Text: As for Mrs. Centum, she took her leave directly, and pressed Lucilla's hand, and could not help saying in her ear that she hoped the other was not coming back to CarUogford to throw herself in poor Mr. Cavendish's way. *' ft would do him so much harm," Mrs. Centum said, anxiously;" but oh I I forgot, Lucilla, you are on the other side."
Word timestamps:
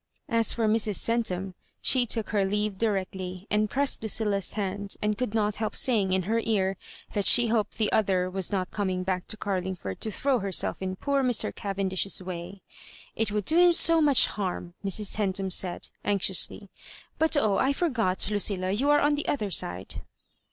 As 0.29 0.51
for 0.55 0.67
Mrs. 0.67 0.95
Centum, 0.95 1.53
she 1.79 2.07
took 2.07 2.29
her 2.31 2.43
leave 2.43 2.79
directly, 2.79 3.45
and 3.51 3.69
pressed 3.69 4.01
Lucilla's 4.01 4.53
hand, 4.53 4.95
and 4.99 5.15
could 5.15 5.35
not 5.35 5.57
help 5.57 5.75
saying 5.75 6.11
in 6.11 6.23
her 6.23 6.39
ear 6.43 6.75
that 7.13 7.27
she 7.27 7.49
hoped 7.49 7.77
the 7.77 7.91
other 7.91 8.27
was 8.27 8.51
not 8.51 8.71
coming 8.71 9.03
back 9.03 9.27
to 9.27 9.37
CarUogford 9.37 9.99
to 9.99 10.09
throw 10.09 10.39
herself 10.39 10.81
in 10.81 10.95
poor 10.95 11.21
Mr. 11.21 11.53
Cavendish's 11.53 12.19
way. 12.19 12.63
*' 12.89 13.15
ft 13.15 13.29
would 13.31 13.45
do 13.45 13.59
him 13.59 13.73
so 13.73 14.01
much 14.01 14.25
harm," 14.25 14.73
Mrs. 14.83 15.15
Centum 15.15 15.51
said, 15.51 15.89
anxiously;" 16.03 16.71
but 17.19 17.37
oh 17.37 17.57
I 17.57 17.67
I 17.67 17.73
forgot, 17.73 18.27
Lucilla, 18.31 18.71
you 18.71 18.89
are 18.89 18.99
on 18.99 19.13
the 19.13 19.27
other 19.27 19.51
side." 19.51 20.01